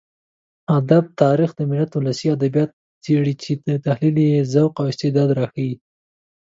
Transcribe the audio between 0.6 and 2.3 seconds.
ادب تاريخ د ملت ولسي